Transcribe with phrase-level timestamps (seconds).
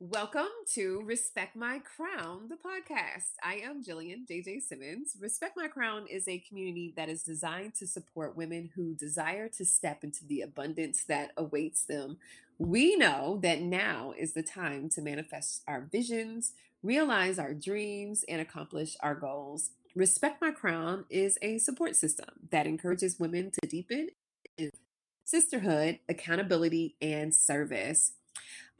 [0.00, 3.34] Welcome to Respect My Crown, the podcast.
[3.44, 5.16] I am Jillian JJ Simmons.
[5.20, 9.64] Respect My Crown is a community that is designed to support women who desire to
[9.64, 12.18] step into the abundance that awaits them.
[12.58, 18.40] We know that now is the time to manifest our visions, realize our dreams, and
[18.40, 19.70] accomplish our goals.
[19.94, 24.08] Respect My Crown is a support system that encourages women to deepen
[25.24, 28.12] sisterhood, accountability, and service.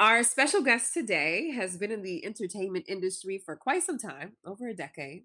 [0.00, 4.66] Our special guest today has been in the entertainment industry for quite some time, over
[4.66, 5.22] a decade,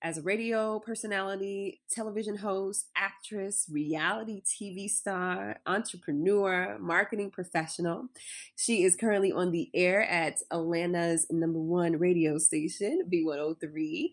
[0.00, 8.10] as a radio personality, television host, actress, reality TV star, entrepreneur, marketing professional.
[8.54, 14.10] She is currently on the air at Atlanta's number one radio station, V103.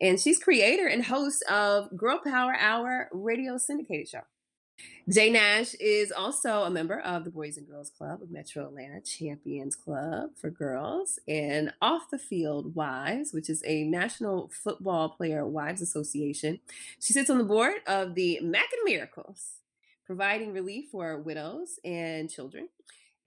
[0.00, 4.20] And she's creator and host of Girl Power Hour radio syndicated show.
[5.08, 9.00] Jay Nash is also a member of the Boys and Girls Club of Metro Atlanta
[9.00, 15.46] Champions Club for girls and Off the Field Wives, which is a National Football Player
[15.46, 16.60] Wives Association.
[17.00, 19.60] She sits on the board of the Mac and Miracles,
[20.04, 22.68] providing relief for widows and children.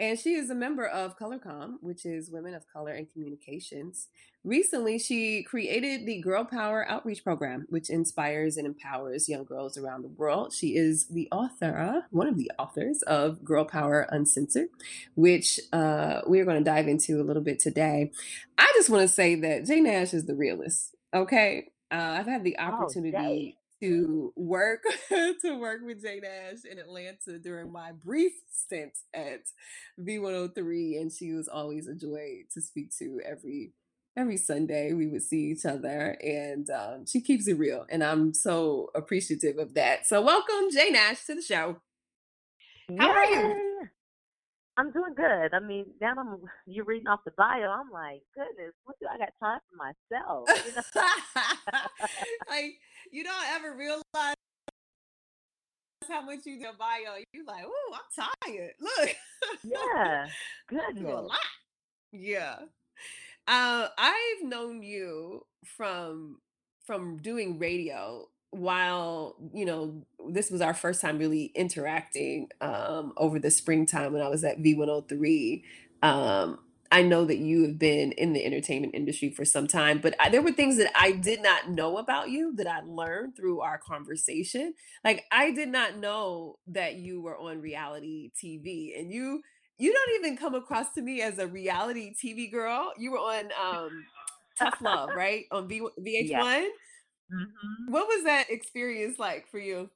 [0.01, 4.07] And she is a member of ColorComm, which is Women of Color and Communications.
[4.43, 10.01] Recently, she created the Girl Power Outreach Program, which inspires and empowers young girls around
[10.01, 10.53] the world.
[10.53, 14.69] She is the author, one of the authors of Girl Power Uncensored,
[15.15, 18.11] which uh, we're going to dive into a little bit today.
[18.57, 20.95] I just want to say that Jay Nash is the realist.
[21.13, 21.67] Okay.
[21.91, 23.55] Uh, I've had the Oh, opportunity.
[23.81, 29.41] To work to work with Jay Nash in Atlanta during my brief stint at
[29.99, 33.73] V103, and she was always a joy to speak to every
[34.15, 34.93] every Sunday.
[34.93, 39.57] We would see each other, and um, she keeps it real, and I'm so appreciative
[39.57, 40.07] of that.
[40.07, 41.77] So, welcome Jay Nash to the show.
[42.97, 43.87] How are you?
[44.81, 45.53] I'm doing good.
[45.53, 47.69] I mean, now I'm you're reading off the bio.
[47.69, 50.49] I'm like, goodness, what do I got time for myself?
[50.65, 51.01] You know?
[52.49, 52.79] like
[53.11, 54.35] you don't ever realize
[56.09, 57.17] how much you do bio.
[57.31, 58.71] You like, oh, I'm tired.
[58.81, 59.15] Look,
[59.63, 60.27] Yeah.
[60.97, 61.37] Do a lot.
[62.11, 62.55] Yeah.
[63.47, 66.39] Uh, I've known you from
[66.85, 73.39] from doing radio while you know this was our first time really interacting um, over
[73.39, 75.63] the springtime when I was at V103.
[76.03, 76.59] Um,
[76.93, 80.27] I know that you have been in the entertainment industry for some time, but I,
[80.27, 83.77] there were things that I did not know about you that I learned through our
[83.77, 84.73] conversation.
[85.03, 89.41] Like I did not know that you were on reality TV, and you
[89.77, 92.91] you don't even come across to me as a reality TV girl.
[92.97, 94.05] You were on um,
[94.59, 95.45] Tough Love, right?
[95.51, 96.43] On v- Yeah.
[97.31, 97.47] VH1.
[97.87, 99.89] hmm What was that experience like for you?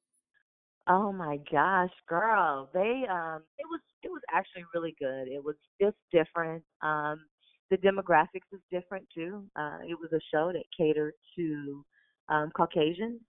[0.87, 2.69] Oh my gosh, girl.
[2.73, 5.27] They um it was it was actually really good.
[5.27, 6.63] It was just different.
[6.81, 7.25] Um
[7.71, 9.45] the demographics is different too.
[9.55, 11.85] Uh it was a show that catered to
[12.29, 13.21] um Caucasians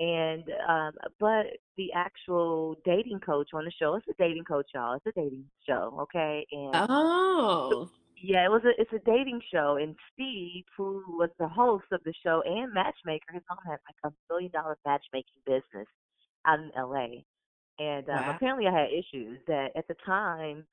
[0.00, 1.46] and um but
[1.76, 4.94] the actual dating coach on the show, it's a dating coach, y'all.
[4.96, 6.46] It's a dating show, okay?
[6.52, 6.88] And
[7.70, 7.90] so, Oh,
[8.22, 12.00] yeah, it was a it's a dating show and Steve, who was the host of
[12.04, 15.88] the show and matchmaker, his mom had like a billion dollar matchmaking business
[16.46, 17.22] out in LA.
[17.78, 18.34] And um, wow.
[18.34, 20.64] apparently, I had issues that at the time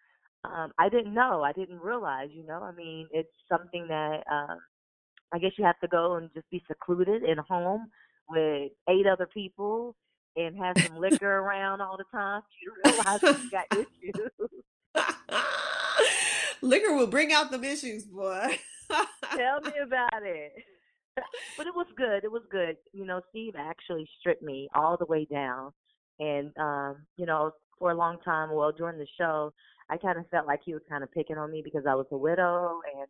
[0.45, 1.43] um, I didn't know.
[1.43, 2.29] I didn't realize.
[2.31, 4.59] You know, I mean, it's something that um,
[5.33, 7.89] I guess you have to go and just be secluded in a home
[8.29, 9.95] with eight other people
[10.35, 14.31] and have some liquor around all the time you realize you got issues.
[16.63, 18.57] Liquor will bring out the issues, boy.
[19.35, 20.53] Tell me about it.
[21.57, 22.23] but it was good.
[22.23, 22.77] It was good.
[22.93, 25.71] You know, Steve actually stripped me all the way down.
[26.19, 29.51] And um, you know, for a long time, well, during the show,
[29.89, 32.05] I kind of felt like he was kind of picking on me because I was
[32.11, 33.07] a widow and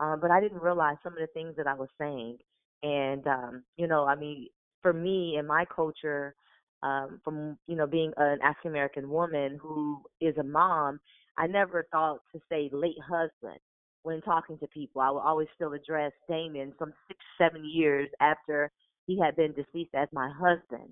[0.00, 2.38] um but I didn't realize some of the things that I was saying.
[2.82, 4.48] And um, you know, I mean,
[4.82, 6.34] for me in my culture,
[6.82, 10.98] um, from you know, being an African American woman who is a mom,
[11.38, 13.58] I never thought to say late husband
[14.02, 15.02] when talking to people.
[15.02, 18.72] I will always still address Damien some six, seven years after
[19.06, 20.90] he had been deceased as my husband.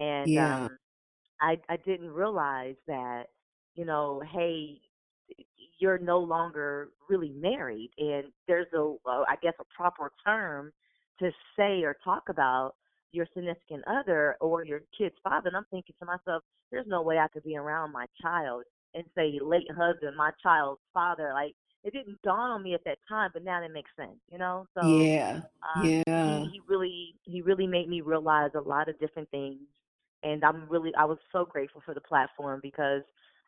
[0.00, 0.38] And Yeah.
[0.38, 0.78] um
[1.40, 3.24] I I didn't realize that,
[3.74, 4.80] you know, hey,
[5.78, 10.72] you're no longer really married and there's a uh, guess a proper term
[11.20, 12.74] to say or talk about
[13.12, 15.48] your significant other or your kid's father.
[15.48, 18.64] And I'm thinking to myself, there's no way I could be around my child
[18.94, 21.30] and say late husband, my child's father.
[21.34, 24.38] Like it didn't dawn on me at that time, but now that makes sense, you
[24.38, 24.66] know?
[24.74, 25.40] So Yeah.
[25.76, 26.44] um Yeah.
[26.44, 29.60] he really he really made me realize a lot of different things
[30.22, 33.02] and I'm really I was so grateful for the platform because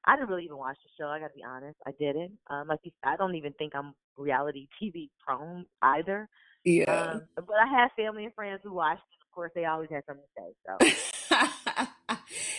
[0.05, 1.09] I didn't really even watch the show.
[1.09, 2.33] I got to be honest, I didn't.
[2.49, 6.29] Um, like you, I don't even think I'm reality TV prone either.
[6.65, 7.15] Yeah.
[7.15, 9.23] Um, but I have family and friends who watched it.
[9.29, 10.97] Of course, they always had something to say.
[11.31, 11.57] So.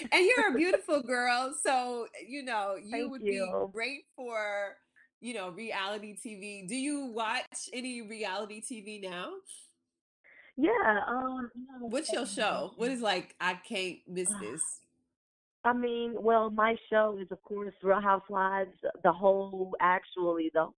[0.11, 3.41] and you're a beautiful girl, so you know you Thank would be
[3.71, 4.75] great for
[5.21, 6.67] you know reality TV.
[6.67, 9.29] Do you watch any reality TV now?
[10.55, 10.71] Yeah.
[11.07, 11.49] Um.
[11.55, 12.73] You What's your show?
[12.77, 14.61] What is like I can't miss this?
[15.63, 18.75] I mean, well, my show is of course Real Housewives.
[19.03, 20.69] The whole, actually, the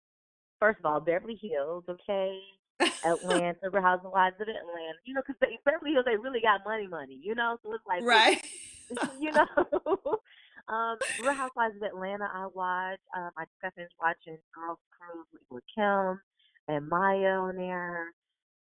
[0.60, 1.84] first of all, Beverly Hills.
[1.88, 2.38] Okay.
[3.04, 4.98] Atlanta, Real Housewives of Atlanta.
[5.04, 7.20] You know, because Beverly Hills, they really got money, money.
[7.20, 8.40] You know, so it's like, Right.
[9.20, 9.46] you know.
[10.68, 13.00] um, Real Housewives of Atlanta, I watch.
[13.16, 16.20] Um, I just got finished watching Girls Cruise with, Kim
[16.68, 18.12] and Maya on there.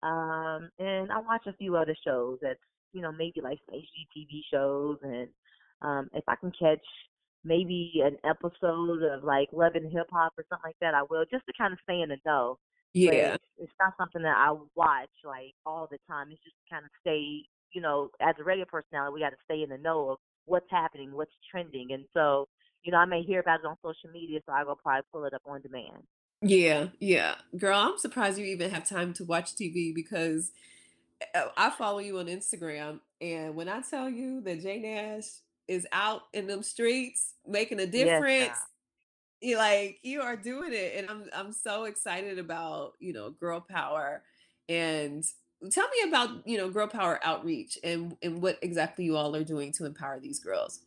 [0.04, 2.60] Um, and I watch a few other shows that's,
[2.94, 4.98] you know, maybe like some HGTV shows.
[5.02, 5.28] And
[5.82, 6.86] um, if I can catch
[7.44, 11.26] maybe an episode of like Love and Hip Hop or something like that, I will,
[11.32, 12.58] just to kind of stay in the know
[12.94, 13.34] Yeah.
[13.36, 16.28] it's, it's not something that I watch like all the time.
[16.32, 17.44] It's just kind of stay,
[17.76, 20.70] you know, as a radio personality, we got to stay in the know of what's
[20.72, 22.48] happening, what's trending, and so,
[22.84, 25.26] you know, I may hear about it on social media, so I go probably pull
[25.26, 26.04] it up on demand.
[26.42, 27.36] Yeah, yeah.
[27.58, 30.52] Girl, I'm surprised you even have time to watch TV because
[31.34, 35.26] uh, I follow you on Instagram, and when I tell you that Jay Nash
[35.68, 38.58] is out in them streets making a difference, child.
[39.42, 43.60] you like you are doing it, and I'm I'm so excited about you know girl
[43.62, 44.22] power,
[44.70, 45.26] and
[45.72, 49.44] tell me about you know girl power outreach and and what exactly you all are
[49.44, 50.82] doing to empower these girls.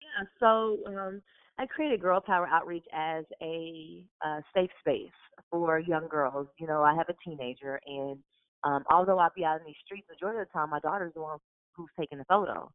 [0.00, 1.22] Yeah, so um,
[1.58, 5.10] I created Girl Power Outreach as a uh, safe space
[5.50, 6.48] for young girls.
[6.58, 8.18] You know, I have a teenager, and
[8.64, 11.22] um, although I'll be out in these streets, majority of the time, my daughter's the
[11.22, 11.38] one
[11.72, 12.70] who's taking the photo.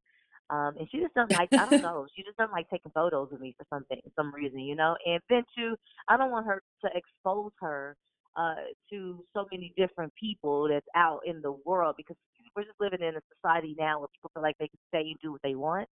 [0.50, 3.30] Um, and she just doesn't like, I don't know, she just doesn't like taking photos
[3.32, 4.96] of me for something, some reason, you know.
[5.06, 5.76] And then too,
[6.08, 7.96] I don't want her to expose her
[8.36, 8.56] uh,
[8.90, 12.16] to so many different people that's out in the world because
[12.56, 15.16] we're just living in a society now where people feel like they can say and
[15.22, 15.88] do what they want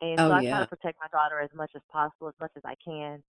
[0.00, 2.52] and Oh so I try to protect my daughter as much as possible, as much
[2.56, 3.22] as I can.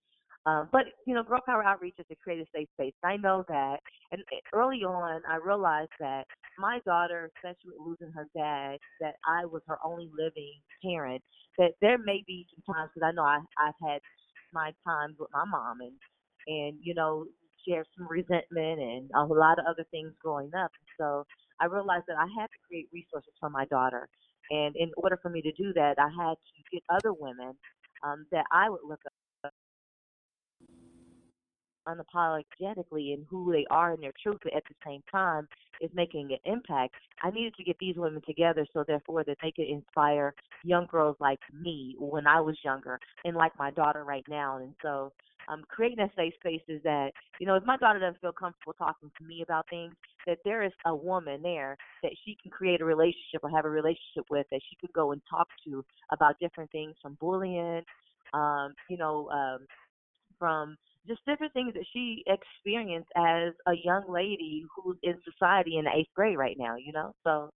[0.46, 2.94] Um, but you know, Girl Power Outreach is to create a safe space.
[3.04, 3.78] I know that,
[4.12, 4.22] and
[4.54, 6.26] early on, I realized that
[6.58, 10.54] my daughter, especially with losing her dad, that I was her only living
[10.84, 11.22] parent.
[11.58, 14.00] That there may be some times because I know I, I've had
[14.54, 15.94] my times with my mom, and
[16.48, 17.26] and you know,
[17.68, 20.72] share some resentment and a lot of other things growing up.
[21.00, 21.26] So
[21.60, 24.08] I realized that I had to create resources for my daughter
[24.50, 27.54] and in order for me to do that, I had to get other women
[28.04, 29.52] um, that I would look up
[31.88, 35.48] unapologetically in who they are and their truth, but at the same time
[35.80, 36.96] is making an impact.
[37.24, 40.34] I needed to get these women together so therefore that they could inspire
[40.64, 44.58] young girls like me when I was younger and like my daughter right now.
[44.58, 45.14] And so
[45.48, 48.74] um, creating a safe space is that, you know, if my daughter doesn't feel comfortable
[48.74, 49.94] talking to me about things,
[50.26, 53.70] that there is a woman there that she can create a relationship or have a
[53.70, 57.82] relationship with that she could go and talk to about different things from bullying,
[58.34, 59.66] um, you know, um,
[60.40, 60.78] from
[61.08, 65.92] just different things that she experienced as a young lady who's in society in the
[65.96, 67.14] eighth grade right now, you know?
[67.24, 67.50] So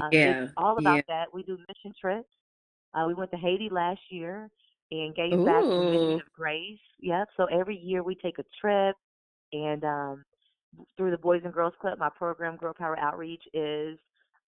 [0.00, 1.02] um, it's all about Yeah.
[1.08, 1.32] that.
[1.32, 2.28] We do mission trips.
[2.94, 4.48] Uh, we went to Haiti last year
[4.92, 6.16] and gave back through Mission Ooh.
[6.16, 6.78] of Grace.
[7.00, 7.28] Yep.
[7.36, 8.94] So every year we take a trip
[9.52, 10.24] and um,
[10.96, 13.98] through the Boys and Girls Club, my program, Girl Power Outreach, is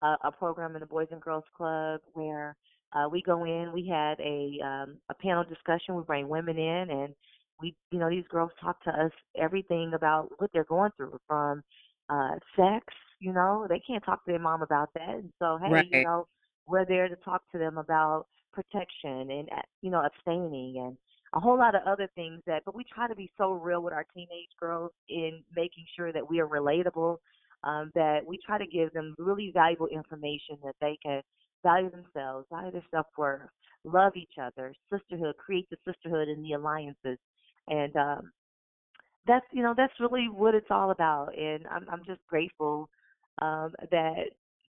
[0.03, 2.57] a, a program in the Boys and Girls Club where
[2.93, 3.73] uh, we go in.
[3.73, 5.97] We had a um, a panel discussion.
[5.97, 7.15] We bring women in, and
[7.61, 11.63] we, you know, these girls talk to us everything about what they're going through, from
[12.11, 12.85] uh, sex.
[13.21, 16.27] You know, they can't talk to their mom about that, and so hey, you know,
[16.67, 20.97] we're there to talk to them about protection and uh, you know abstaining and
[21.35, 23.93] a whole lot of other things that but we try to be so real with
[23.93, 27.17] our teenage girls in making sure that we are relatable
[27.65, 31.21] um, that we try to give them really valuable information that they can
[31.63, 33.51] value themselves value their self-worth
[33.85, 37.19] love each other sisterhood create the sisterhood and the alliances.
[37.69, 38.33] And um,
[39.27, 41.37] that's you know that's really what it's all about.
[41.37, 42.89] And i'm i'm just grateful
[43.43, 44.25] um that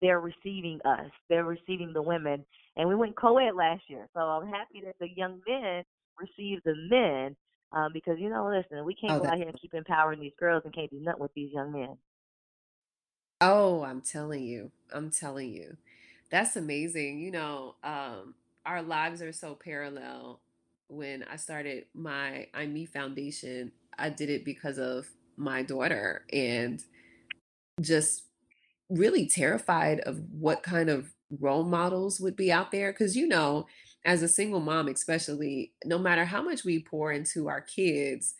[0.00, 2.45] they're receiving us they're receiving the women
[2.76, 5.85] and we went co-ed last year so i'm happy that the young men
[6.19, 7.37] receive the men
[7.73, 10.33] um because you know listen we can't Oh, go out here and keep empowering these
[10.38, 11.97] girls and can't do nothing with these young men
[13.40, 14.71] Oh, I'm telling you.
[14.92, 15.76] I'm telling you.
[16.30, 17.21] That's amazing.
[17.21, 18.35] You know, um,
[18.66, 20.40] our lives are so parallel.
[20.88, 26.83] When I started my I'm Me Foundation, I did it because of my daughter and
[27.80, 28.25] just
[28.90, 32.92] really terrified of what kind of role models would be out there.
[32.92, 33.66] Because, you know,
[34.04, 38.35] as a single mom, especially, no matter how much we pour into our kids,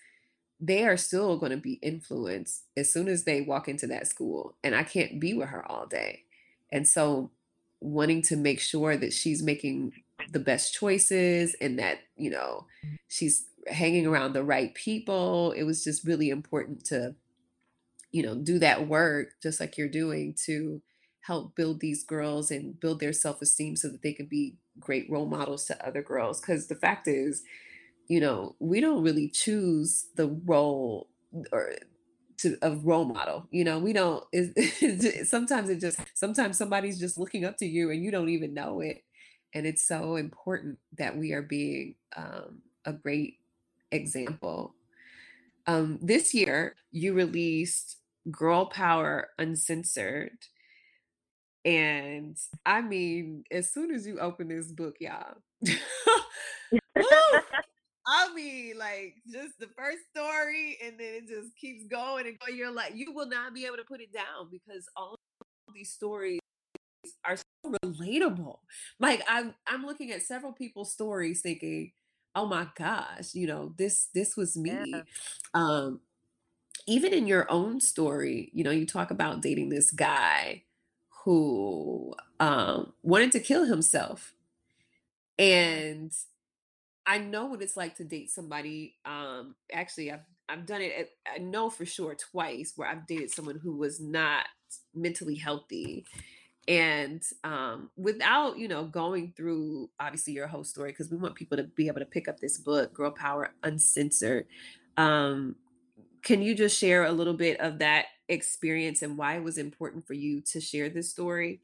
[0.61, 4.57] they are still going to be influenced as soon as they walk into that school.
[4.63, 6.25] And I can't be with her all day.
[6.71, 7.31] And so,
[7.81, 9.93] wanting to make sure that she's making
[10.33, 12.67] the best choices and that, you know,
[13.09, 17.15] she's hanging around the right people, it was just really important to,
[18.13, 20.83] you know, do that work just like you're doing to
[21.23, 25.27] help build these girls and build their self-esteem so that they can be great role
[25.27, 26.41] models to other girls.
[26.41, 27.43] Because the fact is
[28.09, 31.09] you know we don't really choose the role
[31.53, 31.73] or
[32.39, 33.79] to a role model you know?
[33.79, 38.11] We don't it, sometimes it just sometimes somebody's just looking up to you and you
[38.11, 39.05] don't even know it.
[39.55, 43.39] And it's so important that we are being um, a great
[43.91, 44.75] example.
[45.67, 47.99] Um, this year you released
[48.31, 50.37] girl power uncensored
[51.65, 55.37] and I mean, as soon as you open this book, y'all,
[58.07, 62.57] I mean, like just the first story, and then it just keeps going and going.
[62.57, 65.17] You're like, you will not be able to put it down because all
[65.75, 66.41] these stories
[67.27, 68.57] are so relatable.
[68.99, 71.93] Like I'm, I'm looking at several people's stories, thinking,
[72.35, 75.03] "Oh my gosh, you know this, this was me." Yeah.
[75.53, 76.01] Um,
[76.87, 80.65] even in your own story, you know, you talk about dating this guy
[81.25, 84.35] who um, wanted to kill himself.
[85.39, 86.13] And
[87.07, 88.97] I know what it's like to date somebody.
[89.05, 90.93] Um, actually, I've I've done it.
[90.99, 94.47] At, I know for sure twice where I've dated someone who was not
[94.95, 96.05] mentally healthy,
[96.69, 101.57] and um, without you know going through obviously your whole story because we want people
[101.57, 104.47] to be able to pick up this book, Girl Power Uncensored.
[104.97, 105.57] Um,
[106.23, 110.07] can you just share a little bit of that experience and why it was important
[110.07, 111.61] for you to share this story?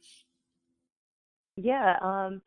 [1.56, 2.42] Yeah, um,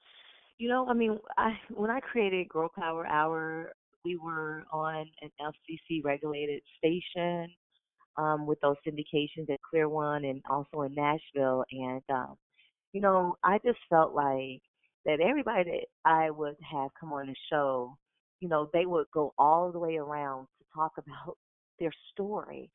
[0.57, 3.71] you know, I mean, I when I created Girl Power Hour,
[4.05, 7.49] we were on an FCC regulated station
[8.17, 11.63] um, with those syndications at Clear One and also in Nashville.
[11.71, 12.35] And um,
[12.93, 14.61] you know, I just felt like
[15.05, 17.97] that everybody that I would have come on the show,
[18.41, 21.37] you know, they would go all the way around to talk about
[21.79, 22.69] their story.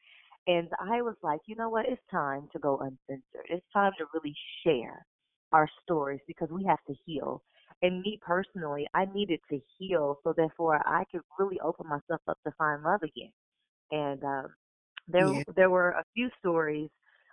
[0.46, 1.86] And I was like, you know what?
[1.88, 3.46] It's time to go uncensored.
[3.48, 4.34] It's time to really
[4.64, 5.04] share
[5.52, 7.42] our stories because we have to heal.
[7.82, 12.38] And me personally, I needed to heal so therefore I could really open myself up
[12.46, 13.32] to find love again.
[13.90, 14.46] And um,
[15.08, 15.44] there, Yeah.
[15.54, 16.90] there were a few stories,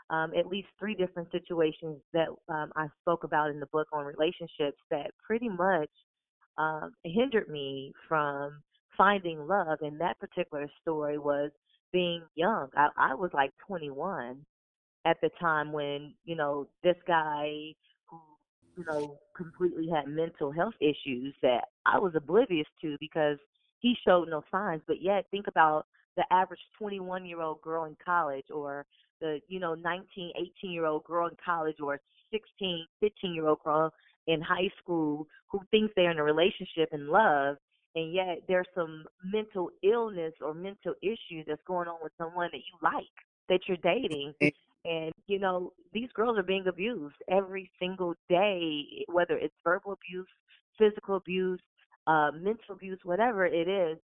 [0.10, 4.06] um, at least three different situations that um, I spoke about in the book on
[4.06, 5.90] relationships that pretty much
[6.58, 8.62] um, hindered me from
[8.98, 9.80] finding love.
[9.82, 11.52] And that particular story was
[11.92, 12.70] being young.
[12.76, 14.46] I, I was like 21
[15.06, 17.74] at the time when, you know, this guy
[18.10, 18.20] who,
[18.78, 23.38] you know, completely had mental health issues that I was oblivious to because
[23.80, 24.82] he showed no signs.
[24.88, 25.86] But yet, think about
[26.18, 28.86] the average 21 year old girl in college or
[29.20, 32.00] the, you know, 19, 18 year old girl in college or
[32.32, 33.92] 16, 15 year old girl
[34.28, 37.58] in high school who thinks they're in a relationship and love
[37.96, 42.58] and yet there's some mental illness or mental issues that's going on with someone that
[42.60, 43.06] you like
[43.50, 44.52] that you're dating Eh,
[44.86, 50.28] and you know these girls are being abused every single day whether it's verbal abuse
[50.78, 51.60] physical abuse
[52.08, 53.98] uh mental abuse whatever it is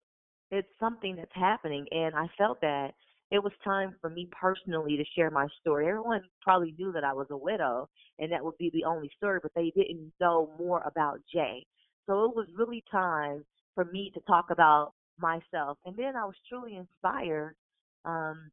[0.50, 2.92] it's something that's happening and i felt that
[3.30, 5.88] it was time for me personally to share my story.
[5.88, 7.88] Everyone probably knew that i was a widow
[8.18, 11.66] and that would be the only story but they didn't know more about jay.
[12.06, 13.44] So it was really time
[13.76, 15.78] for me to talk about myself.
[15.84, 17.54] And then I was truly inspired.
[18.04, 18.50] Um,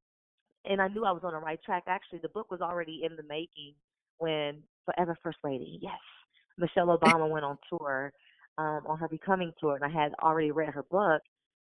[0.65, 1.83] and I knew I was on the right track.
[1.87, 3.73] Actually, the book was already in the making
[4.19, 5.99] when Forever First Lady, yes,
[6.57, 8.13] Michelle Obama went on tour,
[8.57, 11.21] um, on her Becoming tour, and I had already read her book.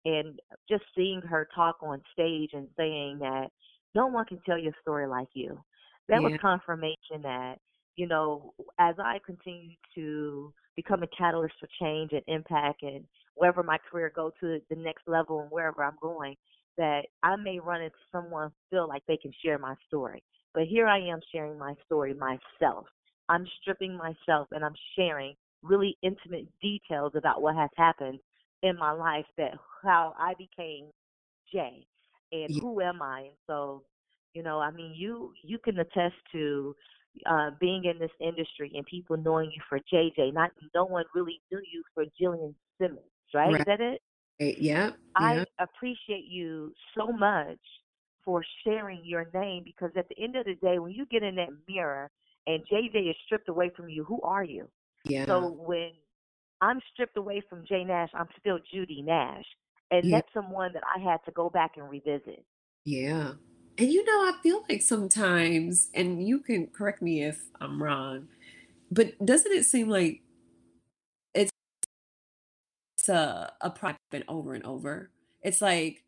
[0.04, 3.50] And just seeing her talk on stage and saying that
[3.94, 5.62] no one can tell your story like you,
[6.08, 7.58] that was confirmation that,
[7.94, 13.62] you know, as I continue to become a catalyst for change and impact and wherever
[13.62, 16.36] my career go to the next level and wherever I'm going,
[16.76, 20.22] that I may run into someone feel like they can share my story.
[20.54, 22.86] But here I am sharing my story myself.
[23.28, 28.18] I'm stripping myself and I'm sharing really intimate details about what has happened
[28.62, 29.52] in my life that
[29.82, 30.86] how I became
[31.52, 31.86] Jay
[32.32, 33.20] and who am I?
[33.20, 33.82] And so,
[34.34, 36.74] you know, I mean you you can attest to
[37.26, 41.40] uh being in this industry and people knowing you for JJ, not no one really
[41.50, 43.00] knew you for Jillian Simmons,
[43.34, 43.54] right?
[43.54, 44.00] Is that it?
[44.58, 44.90] Yeah.
[45.16, 47.58] I appreciate you so much
[48.24, 51.34] for sharing your name because at the end of the day, when you get in
[51.36, 52.10] that mirror
[52.46, 54.68] and JJ is stripped away from you, who are you?
[55.04, 55.26] Yeah.
[55.26, 55.90] So when
[56.62, 58.10] I'm stripped away from Jay Nash.
[58.14, 59.44] I'm still Judy Nash.
[59.90, 60.18] And Yeah.
[60.18, 62.46] that's someone that I had to go back and revisit.
[62.84, 63.34] Yeah.
[63.78, 68.28] And you know, I feel like sometimes, and you can correct me if I'm wrong,
[68.90, 70.22] but doesn't it seem like
[71.34, 71.52] it's
[72.96, 73.98] it's a a problem
[74.28, 75.10] over and over?
[75.42, 76.04] It's like,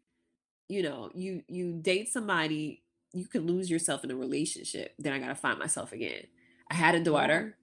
[0.69, 2.83] you know, you you date somebody,
[3.15, 6.25] you could lose yourself in a relationship, then I gotta find myself again.
[6.71, 7.57] I had a daughter,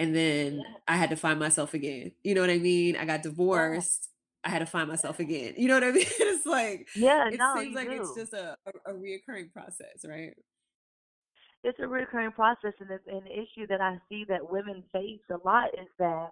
[0.00, 2.12] and then I had to find myself again.
[2.24, 2.96] You know what I mean?
[2.96, 4.09] I got divorced,
[4.44, 5.54] I had to find myself again.
[5.56, 6.06] You know what I mean?
[6.08, 8.56] It's like Yeah, it no, seems like it's just a
[8.86, 10.34] a, a reoccurring process, right?
[11.62, 15.36] It's a recurring process, and it's an issue that I see that women face a
[15.46, 16.30] lot is that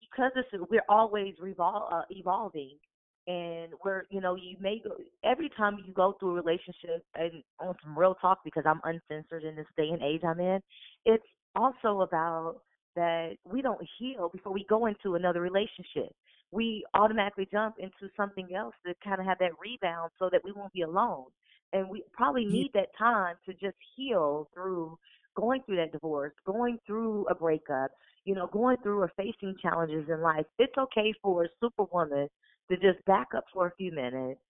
[0.00, 2.78] because it's we're always revol- uh, evolving
[3.26, 4.92] and we're you know you may go
[5.24, 9.44] every time you go through a relationship and on some real talk because i'm uncensored
[9.44, 10.60] in this day and age i'm in
[11.06, 12.60] it's also about
[12.96, 16.12] that we don't heal before we go into another relationship
[16.52, 20.52] we automatically jump into something else to kind of have that rebound so that we
[20.52, 21.26] won't be alone
[21.72, 24.96] and we probably need that time to just heal through
[25.34, 27.90] going through that divorce going through a breakup
[28.24, 32.28] you know, going through or facing challenges in life, it's okay for a superwoman
[32.70, 34.40] to just back up for a few minutes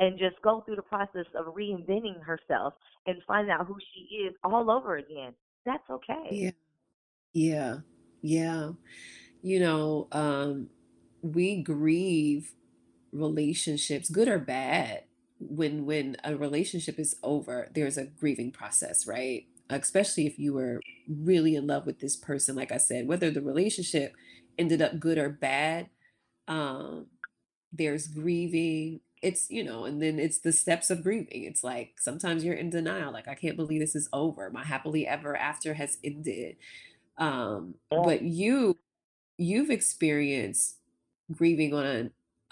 [0.00, 2.74] and just go through the process of reinventing herself
[3.06, 5.32] and find out who she is all over again.
[5.64, 6.28] That's okay.
[6.30, 6.50] Yeah.
[7.32, 7.76] Yeah.
[8.22, 8.70] Yeah.
[9.42, 10.68] You know, um,
[11.22, 12.52] we grieve
[13.12, 15.04] relationships, good or bad.
[15.40, 19.46] When when a relationship is over, there's a grieving process, right?
[19.70, 23.42] Especially if you were really in love with this person, like I said, whether the
[23.42, 24.14] relationship
[24.58, 25.88] ended up good or bad,
[26.48, 27.06] um,
[27.72, 29.00] there's grieving.
[29.22, 31.44] It's, you know, and then it's the steps of grieving.
[31.44, 34.50] It's like sometimes you're in denial, like I can't believe this is over.
[34.50, 36.56] My happily ever after has ended
[37.18, 38.78] um, but you
[39.38, 40.76] you've experienced
[41.30, 42.10] grieving on a,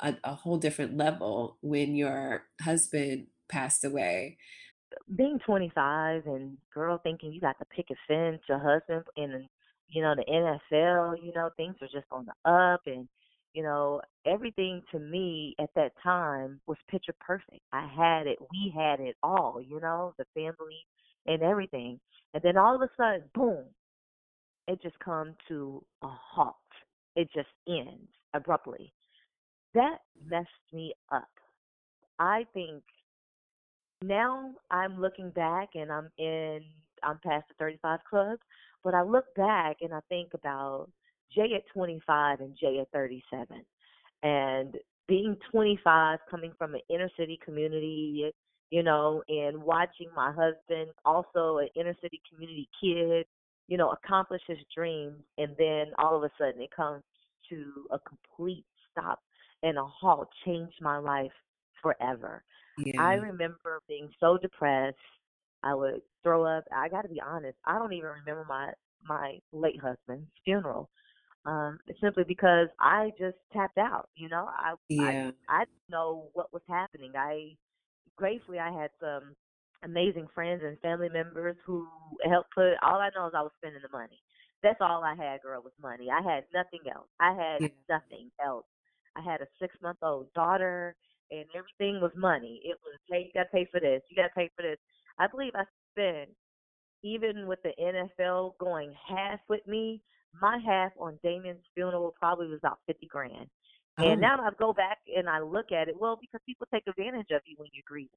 [0.09, 4.39] a, a whole different level when your husband passed away.
[5.17, 9.49] being 25 and girl thinking you got to pick a fence, your husband in,
[9.89, 13.09] you know, the NFL, you know, things are just on the up and,
[13.53, 17.61] you know, everything to me at that time was picture perfect.
[17.73, 20.87] I had it, we had it all, you know, the family
[21.27, 21.99] and everything.
[22.33, 23.65] And then all of a sudden, boom,
[24.69, 26.55] it just comes to a halt.
[27.17, 28.93] It just ends abruptly.
[29.75, 31.29] That messed me up.
[32.19, 32.83] I think
[34.03, 36.61] now I'm looking back and I'm in
[37.03, 38.39] I'm past the 35 club,
[38.85, 40.89] but I look back and I think about
[41.35, 43.65] Jay at 25 and Jay at 37.
[44.23, 44.77] And
[45.09, 48.31] being 25 coming from an inner city community,
[48.71, 53.27] you know, and watching my husband also an inner city community kid,
[53.69, 57.03] you know, accomplish his dreams and then all of a sudden it comes
[57.51, 59.21] to a complete stop
[59.63, 61.33] and a halt changed my life
[61.83, 62.43] forever
[62.99, 64.97] I remember being so depressed.
[65.63, 66.65] I would throw up.
[66.75, 67.59] I got to be honest.
[67.65, 68.73] I don't even remember my
[69.07, 70.89] my late husband's funeral.
[71.47, 74.09] Um, simply because I just tapped out.
[74.17, 75.31] You know, I I Yeah.
[75.49, 77.13] I didn't know what was happening.
[77.17, 77.57] I
[78.17, 79.35] gratefully I had some
[79.83, 81.87] amazing friends and family members who
[82.29, 82.75] helped put.
[82.83, 84.21] All I know is I was spending the money.
[84.63, 86.09] That's all I had, girl, was money.
[86.11, 87.09] I had nothing else.
[87.21, 87.69] I had Yeah.
[87.89, 88.67] nothing else.
[89.17, 90.97] I had a six month old daughter,
[91.31, 92.61] and everything was money.
[92.65, 94.03] It was, hey, you got to pay for this.
[94.09, 94.79] You got to pay for this.
[95.19, 96.31] I believe I spent
[97.05, 100.03] even with the NFL going half with me,
[100.41, 103.49] my half on Damien's funeral probably was about fifty grand.
[104.03, 106.85] And Oh, now I go back and I look at it, well, because people take
[106.89, 108.11] advantage of you when you're grieving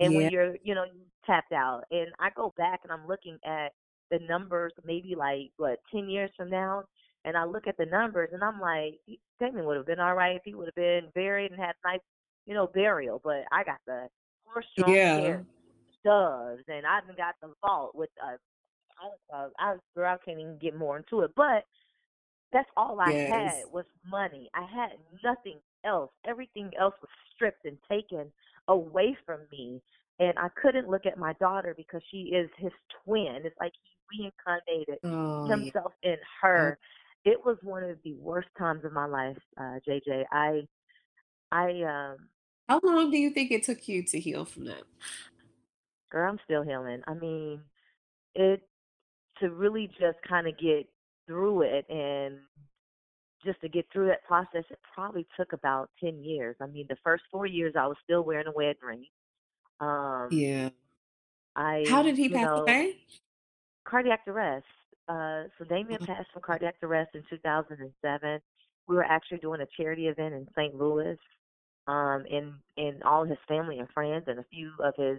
[0.00, 0.84] and when you're, you know,
[1.26, 1.84] tapped out.
[1.90, 3.72] And I go back and I'm looking at
[4.18, 6.84] the numbers, maybe like what ten years from now,
[7.24, 9.00] and I look at the numbers and I'm like,
[9.40, 12.00] Damien would have been all right if he would have been buried and had nice,
[12.46, 13.20] you know, burial.
[13.22, 14.08] But I got the
[14.46, 15.16] horse-drawn Yeah.
[15.16, 15.46] carriage,
[16.04, 18.36] doves, and I even got the vault with uh,
[19.32, 21.64] I, uh, I girl, I can't even get more into it, but
[22.52, 24.48] that's all I had was money.
[24.54, 24.90] I had
[25.24, 26.10] nothing else.
[26.26, 28.30] Everything else was stripped and taken
[28.68, 29.82] away from me.
[30.20, 32.72] And I couldn't look at my daughter because she is his
[33.04, 33.40] twin.
[33.44, 35.70] It's like he reincarnated Oh, yeah.
[35.72, 36.16] himself in
[36.54, 36.78] Oh, her.
[37.24, 40.24] It was one of the worst times of my life, uh, JJ.
[40.30, 40.66] I
[41.52, 42.28] I um
[42.68, 44.84] how long do you think it took you to heal from that?
[46.10, 47.02] girl, I'm still healing.
[47.06, 47.60] I mean,
[48.34, 48.62] it
[49.40, 50.88] to really just kind of get
[51.26, 52.38] through it and
[53.44, 56.56] just to get through that process, it probably took about 10 years.
[56.60, 59.06] I mean, the first four years I was still wearing a wedding ring.
[59.80, 60.70] Um, Yeah.
[61.56, 62.96] How did he pass know, away?
[63.84, 64.66] Cardiac arrest.
[65.08, 68.40] Uh, so Damien Oh, passed from cardiac arrest in 2007.
[68.86, 70.74] we were actually doing a charity event in St.
[70.74, 71.18] Louis,
[71.86, 75.18] um, and and all his family and friends and a few of his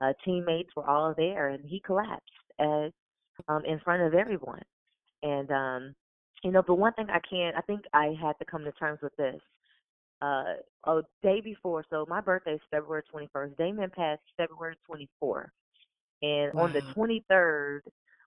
[0.00, 2.92] uh, teammates were all there, and he collapsed as
[3.48, 4.62] um, in front of everyone.
[5.22, 5.94] And um,
[6.42, 9.00] you know, but one thing I can't, I think I had to come to terms
[9.02, 9.40] with this.
[10.22, 10.54] Uh,
[10.86, 13.56] a day before, so my birthday is February 21st.
[13.56, 15.48] Damien passed February 24th,
[16.22, 16.62] and wow.
[16.64, 17.80] on the 23rd,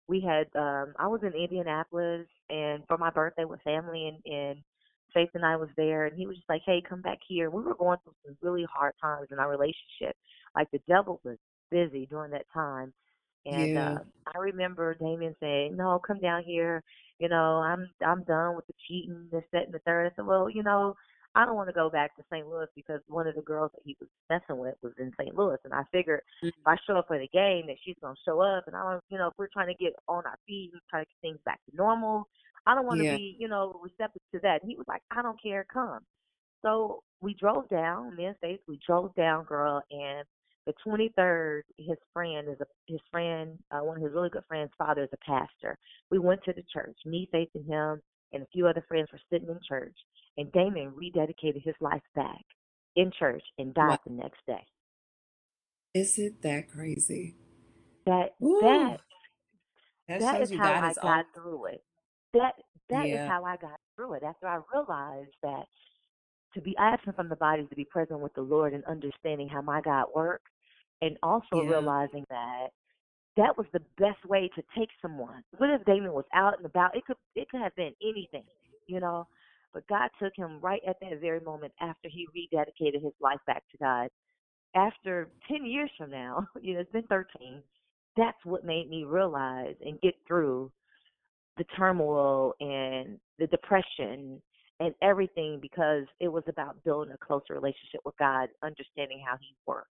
[0.08, 4.60] we had um I was in Indianapolis and for my birthday with family and and
[5.14, 7.50] Faith and I was there and he was just like, Hey, come back here.
[7.50, 10.16] We were going through some really hard times in our relationship.
[10.56, 11.38] Like the devil was
[11.72, 12.94] busy during that time.
[13.46, 13.96] And yeah.
[13.96, 14.00] uh
[14.36, 16.84] I remember Damien saying, No, come down here,
[17.20, 20.08] you know, I'm I'm done with the cheating, this, that and the third.
[20.12, 20.96] I said, Well, you know,
[21.38, 22.48] I don't want to go back to St.
[22.48, 25.38] Louis because one of the girls that he was messing with was in St.
[25.38, 26.48] Louis, and I figured mm-hmm.
[26.48, 29.04] if I show up for the game, that she's gonna show up, and I don't,
[29.10, 31.38] you know, if we're trying to get on our feet and try to get things
[31.46, 32.28] back to normal,
[32.66, 33.18] I don't want to yeah.
[33.18, 34.64] be, you know, receptive to that.
[34.64, 36.00] And he was like, I don't care, come.
[36.66, 40.26] So we drove down, me and Faith, we drove down, girl, and
[40.66, 44.72] the 23rd, his friend is a his friend, uh, one of his really good friends'
[44.76, 45.78] father is a pastor.
[46.10, 46.98] We went to the church.
[47.06, 48.02] Me, Faith, and him,
[48.34, 49.96] and a few other friends were sitting in church
[50.38, 52.44] and Damien rededicated his life back
[52.96, 54.00] in church and died wow.
[54.06, 54.66] the next day.
[55.94, 57.36] Is it that crazy?
[58.06, 58.60] That Ooh.
[58.62, 58.98] that
[60.08, 61.84] that, that is how I got through it.
[62.34, 62.54] That
[62.90, 63.24] that yeah.
[63.24, 64.24] is how I got through it.
[64.24, 65.66] After I realized that
[66.54, 69.50] to be absent from the body is to be present with the Lord and understanding
[69.50, 70.50] how my God works,
[71.02, 71.70] and also yeah.
[71.70, 72.68] realizing that
[73.38, 75.44] that was the best way to take someone.
[75.58, 76.96] What if Damien was out and about?
[76.96, 78.44] It could it could have been anything,
[78.88, 79.28] you know.
[79.74, 83.64] But God took him right at that very moment after he rededicated his life back
[83.72, 84.10] to God.
[84.76, 87.62] After 10 years from now, you know, it's been 13,
[88.16, 90.72] that's what made me realize and get through
[91.58, 94.42] the turmoil and the depression
[94.80, 99.56] and everything because it was about building a closer relationship with God, understanding how He
[99.66, 99.90] works.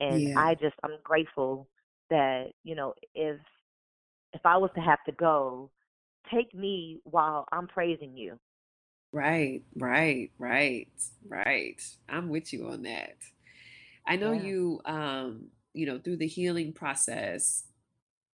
[0.00, 0.38] And yeah.
[0.38, 1.68] I just, I'm grateful
[2.10, 3.38] that, you know, if
[4.32, 5.70] if I was to have to go,
[6.32, 8.38] take me while I'm praising you.
[9.12, 10.88] Right, right, right,
[11.26, 11.82] right.
[12.08, 13.16] I'm with you on that.
[14.06, 14.42] I know yeah.
[14.42, 17.64] you um, you know, through the healing process,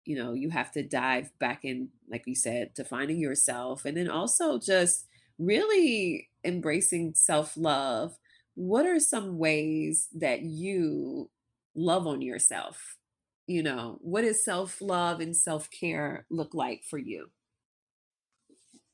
[0.06, 3.96] you know, you have to dive back in, like you said, to finding yourself and
[3.96, 5.06] then also just
[5.38, 8.18] really embracing self-love.
[8.56, 11.30] What are some ways that you
[11.76, 12.98] love on yourself?
[13.52, 17.28] You know, what does self-love and self-care look like for you?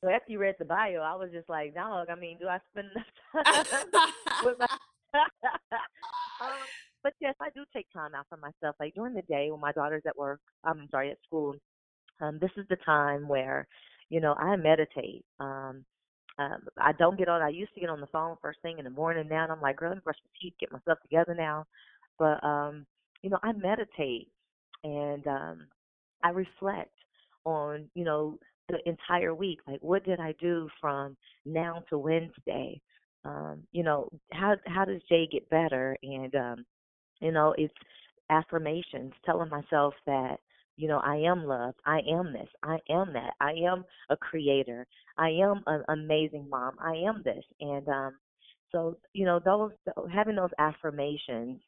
[0.03, 2.07] So after you read the bio, I was just like, dog.
[2.09, 4.11] I mean, do I spend enough time
[4.43, 4.65] with my?
[6.41, 6.49] um,
[7.03, 8.75] but yes, I do take time out for myself.
[8.79, 11.53] Like during the day when my daughter's at work, I'm sorry, at school.
[12.19, 13.67] Um, this is the time where,
[14.09, 15.23] you know, I meditate.
[15.39, 15.85] Um,
[16.39, 17.43] um, I don't get on.
[17.43, 19.27] I used to get on the phone first thing in the morning.
[19.29, 21.67] Now and I'm like, girl, let me brush my teeth, get myself together now.
[22.17, 22.87] But um,
[23.21, 24.29] you know, I meditate
[24.87, 25.67] and um,
[26.23, 26.93] I reflect
[27.45, 29.59] on, you know, the entire week.
[29.67, 32.81] Like, what did I do from now to Wednesday?
[33.25, 35.97] Um, you know, how how does Jay get better?
[36.03, 36.65] And um,
[37.19, 37.73] you know, it's
[38.29, 40.37] affirmations, telling myself that
[40.77, 44.85] you know I am loved, I am this, I am that, I am a creator,
[45.17, 48.13] I am an amazing mom, I am this, and um,
[48.71, 49.71] so you know those
[50.13, 51.59] having those affirmations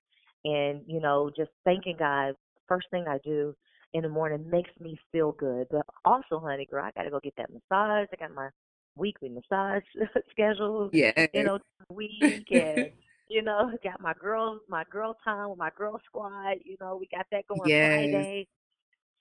[0.46, 2.36] and you know just thanking God.
[2.70, 3.54] First thing I do
[3.94, 5.68] in the morning makes me feel good.
[5.72, 8.08] But also, honey girl, I gotta go get that massage.
[8.14, 8.50] I got my
[8.96, 9.84] weekly massage
[10.32, 10.90] schedule.
[10.94, 11.12] Yeah.
[11.34, 11.60] You know,
[11.92, 12.92] week and
[13.30, 17.08] you know, got my girls my girl time with my girl squad, you know, we
[17.12, 17.90] got that going yes.
[17.90, 18.48] Friday.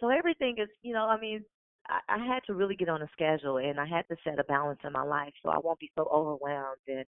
[0.00, 1.44] So everything is you know, I mean,
[1.88, 4.44] I, I had to really get on a schedule and I had to set a
[4.44, 7.04] balance in my life so I won't be so overwhelmed and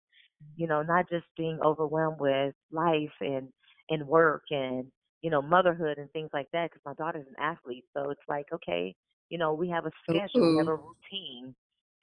[0.57, 3.48] you know, not just being overwhelmed with life and
[3.90, 4.87] and work and
[5.23, 7.85] you know, motherhood and things like that because my daughter's an athlete.
[7.95, 8.95] So it's like, okay,
[9.29, 11.55] you know, we have a schedule, we have a routine.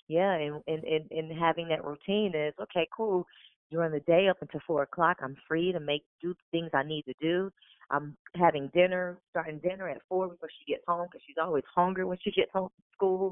[0.07, 3.25] Yeah, and, and, and, and having that routine is okay, cool.
[3.69, 7.03] During the day up until four o'clock, I'm free to make do things I need
[7.03, 7.51] to do.
[7.89, 12.05] I'm having dinner, starting dinner at four before she gets home because she's always hungry
[12.05, 13.31] when she gets home from school.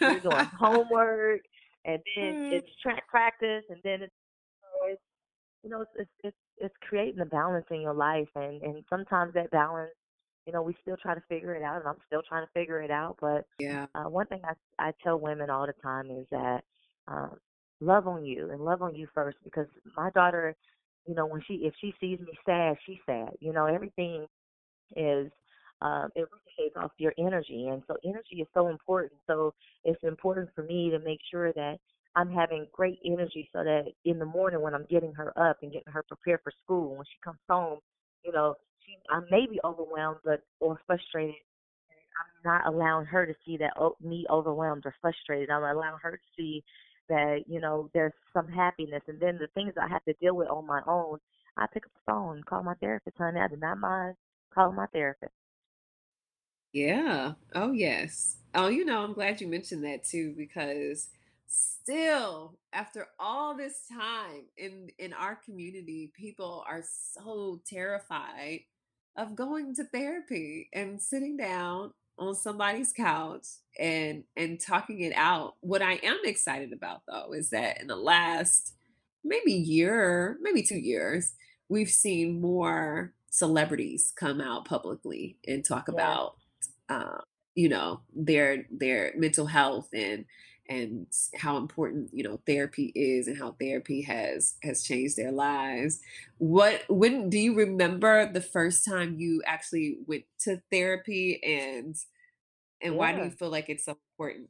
[0.00, 1.40] We're doing homework,
[1.86, 2.52] and then mm.
[2.52, 4.14] it's track practice, and then it's,
[4.84, 5.02] it's
[5.62, 6.36] you know, it's, it's it's
[6.80, 9.90] creating a balance in your life and and sometimes that balance
[10.46, 12.80] you know we still try to figure it out and i'm still trying to figure
[12.82, 16.26] it out but yeah uh, one thing i i tell women all the time is
[16.30, 16.60] that
[17.08, 17.36] um
[17.80, 20.54] love on you and love on you first because my daughter
[21.06, 24.26] you know when she if she sees me sad she's sad you know everything
[24.96, 25.30] is
[25.82, 29.12] um, it ricochets off your energy, and so energy is so important.
[29.26, 31.78] So it's important for me to make sure that
[32.16, 35.72] I'm having great energy so that in the morning when I'm getting her up and
[35.72, 37.78] getting her prepared for school, when she comes home,
[38.24, 41.36] you know, she I may be overwhelmed but or frustrated.
[42.20, 45.50] I'm not allowing her to see that oh, me overwhelmed or frustrated.
[45.50, 46.64] I'm allowing her to see
[47.08, 50.48] that you know there's some happiness, and then the things I have to deal with
[50.48, 51.18] on my own,
[51.56, 53.40] I pick up the phone, call my therapist, honey.
[53.40, 54.16] I do not mind
[54.54, 55.32] calling my therapist.
[56.72, 57.32] Yeah.
[57.54, 58.36] Oh, yes.
[58.54, 61.08] Oh, you know, I'm glad you mentioned that too, because
[61.50, 68.60] still, after all this time in in our community, people are so terrified
[69.16, 73.46] of going to therapy and sitting down on somebody's couch
[73.78, 75.56] and and talking it out.
[75.60, 78.74] What I am excited about though is that in the last
[79.24, 81.34] maybe year, maybe 2 years,
[81.68, 86.20] we've seen more celebrities come out publicly and talk Yes.
[86.20, 86.36] about
[86.88, 87.18] uh,
[87.54, 90.24] you know their their mental health and
[90.70, 91.06] and
[91.36, 96.00] how important you know therapy is and how therapy has has changed their lives
[96.38, 101.96] what when do you remember the first time you actually went to therapy and
[102.80, 104.48] and why do you feel like it's so important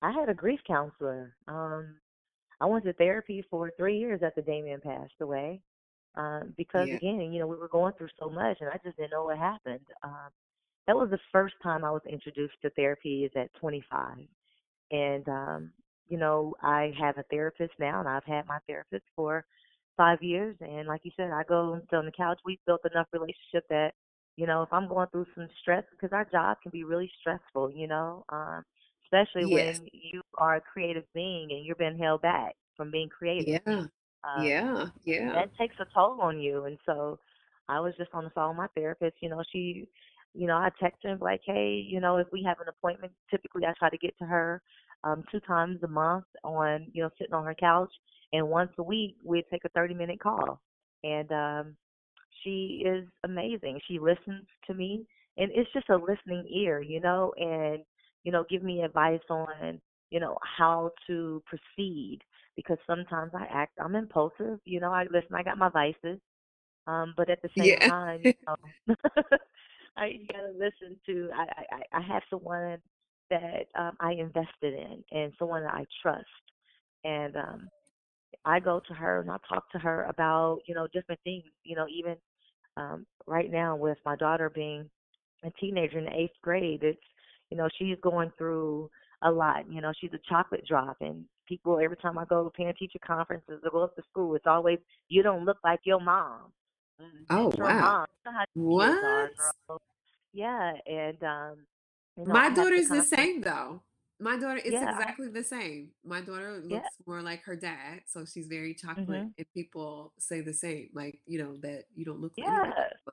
[0.00, 1.34] I had a grief counselor.
[1.46, 1.96] Um,
[2.60, 5.60] I went to therapy for three years after Damien passed away.
[6.16, 8.96] Um, because yeah again, you know, we were going through so much and I just
[8.96, 9.86] didn't know what happened.
[10.02, 10.30] Um,
[10.86, 14.26] that was the first time I was introduced to therapy is at 25.
[14.90, 15.70] And um,
[16.08, 19.44] you know, I have a therapist now and I've had my therapist for
[19.96, 22.38] five years and like you said, I go and sit on the couch.
[22.44, 23.92] We've built enough relationship that,
[24.36, 27.72] you know, if I'm going through some stress because our job can be really stressful,
[27.72, 28.64] you know, um,
[29.04, 33.08] especially yes when you are a creative being and you're being held back from being
[33.08, 33.60] creative.
[33.66, 33.86] yeah
[34.24, 36.64] Um, yeah yeah that takes a toll on you.
[36.64, 37.18] And so
[37.68, 39.16] I was just on the phone with my therapist.
[39.20, 39.86] You know, she,
[40.38, 42.68] you know, I text her and be like, hey, you know, if we have an
[42.68, 44.62] appointment, typically I try to get to her
[45.02, 47.92] um, two times a month on, you know, sitting on her couch.
[48.32, 50.60] And once a week, we take a 30 minute call.
[51.02, 51.76] And um,
[52.44, 53.80] she is amazing.
[53.88, 57.80] She listens to me, and it's just a listening ear, you know, and
[58.24, 62.20] you know, give me advice on, you know, how to proceed
[62.56, 64.92] because sometimes I act, I'm impulsive, you know.
[64.92, 66.20] I listen, I got my vices,
[66.86, 68.94] um, but at the same yeah time, you know,
[69.98, 71.30] I you gotta listen to.
[71.34, 72.78] I I I have someone
[73.30, 76.26] that um, I invested in and someone that I trust,
[77.04, 77.68] and um,
[78.44, 81.44] I go to her and I talk to her about, you know, different things.
[81.64, 82.16] You know, even
[82.76, 84.88] um, right now with my daughter being
[85.44, 86.98] a teenager in the eighth grade, it's,
[87.50, 88.90] you know, she's going through
[89.22, 89.70] a lot.
[89.70, 92.98] You know, she's a chocolate drop, and people every time I go to parent teacher
[93.04, 96.52] conferences or go up to school, it's always you don't look like your mom.
[97.00, 98.06] Mm, oh wow mom.
[98.24, 98.44] You know how
[98.78, 99.30] kids are,
[99.68, 99.80] what.
[100.32, 101.56] Yeah, and um,
[102.16, 103.82] you know, My I have to daughter's the same though.
[104.20, 105.90] My daughter is yeah, exactly the same.
[106.04, 110.12] My daughter yeah, looks more like her dad, so she's very chocolate, mhm, and people
[110.18, 113.12] say the same, like, you know, that you don't look anything like yeah.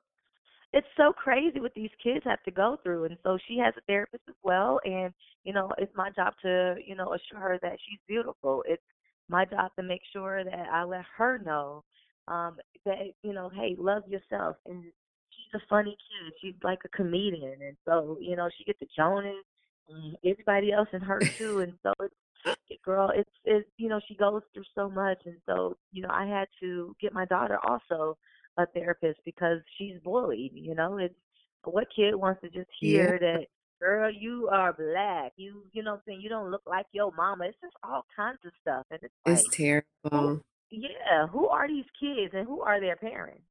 [0.72, 3.80] it's so crazy what these kids have to go through and so she has a
[3.82, 5.12] therapist as well and
[5.44, 8.82] you know it's my job to you know assure her that she's beautiful it's
[9.28, 11.82] my job to make sure that i let her know
[12.28, 14.82] um that you know hey love yourself and
[15.30, 18.86] she's a funny kid she's like a comedian and so you know she gets the
[18.96, 19.44] jonas
[19.88, 22.14] and everybody else in her too and so it's
[22.84, 26.26] girl it's it's you know she goes through so much and so you know i
[26.26, 28.16] had to get my daughter also
[28.58, 31.14] a therapist because she's bullied you know it's
[31.64, 33.46] what kid wants to just Yeah, hear that
[33.80, 37.12] girl you are black you you know what i'm saying you don't look like your
[37.16, 39.46] mama it's just all kinds of stuff and it's it's like
[40.10, 40.42] who terrible.
[40.70, 43.44] Yeah who are these kids and who are their parents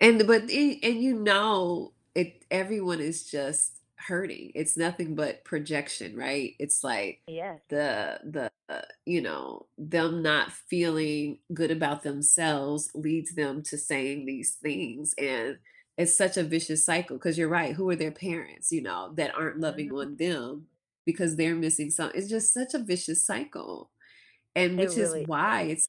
[0.00, 4.52] And but and and you know, it everyone is just hurting.
[4.54, 6.54] It's nothing but projection, right?
[6.58, 13.34] It's like yeah, the the uh, you know, them not feeling good about themselves leads
[13.34, 15.58] them to saying these things and
[15.98, 17.74] it's such a vicious cycle because you're right.
[17.74, 20.66] Who are their parents, you know, that aren't loving hmm on them
[21.04, 22.18] because they're missing something.
[22.18, 23.90] it's just such a vicious cycle.
[24.54, 25.88] And which is why is it's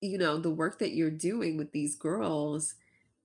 [0.00, 2.74] you know, the work that you're doing with these girls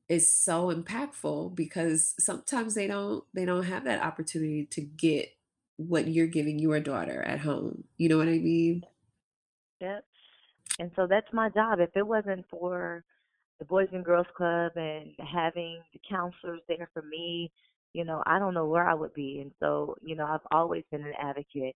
[0.09, 5.29] is so impactful because sometimes they don't they don't have that opportunity to get
[5.77, 7.86] what you're giving your daughter at home.
[7.97, 8.83] You know what I mean?
[9.81, 10.05] yep
[10.79, 13.03] and so that's my job if it wasn't for
[13.59, 17.51] the Boys and Girls Club and having the counselors there for me,
[17.93, 19.39] you know, I don't know where I would be.
[19.41, 21.75] And so, you know, I've always been an advocate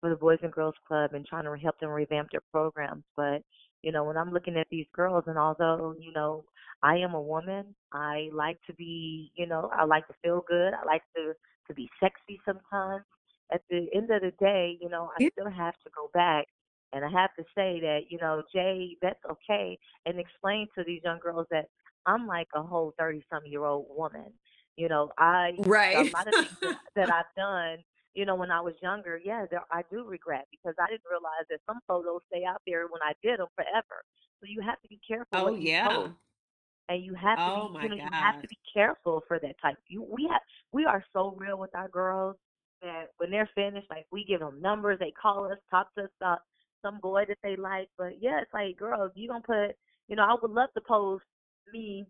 [0.00, 3.04] for the Boys and Girls Club and trying to help them revamp their programs.
[3.16, 3.42] But,
[3.86, 6.44] you know, when I'm looking at these girls, and although, you know,
[6.82, 10.72] I am a woman, I like to be, you know, I like to feel good.
[10.74, 11.34] I like to
[11.68, 13.04] to be sexy sometimes.
[13.52, 16.46] at the end of the day, you know, I still have to go back
[16.92, 21.02] and I have to say that, you know, Jay, that's okay, and explain to these
[21.04, 21.66] young girls that
[22.06, 24.32] I'm like a whole 30 some year old woman.
[24.76, 25.94] You know, I, Right.
[25.94, 27.78] a lot of things that, that I've done,
[28.16, 31.46] you know, when I was younger, yeah, there, I do regret because I didn't realize
[31.50, 34.02] that some photos stay out there when I did them forever.
[34.40, 36.12] So you have to be careful Oh, yeah.
[36.12, 36.14] post
[36.88, 39.54] and you have to Oh be you know you have to be careful for that
[39.62, 40.40] type you we have
[40.72, 42.36] we are so real with our girls
[42.82, 46.10] that when they're finished like we give them numbers they call us talk to us
[46.20, 46.40] about
[46.82, 49.76] some boy that they like but yeah it's like girls you gonna put
[50.08, 51.24] you know i would love to post
[51.72, 52.06] me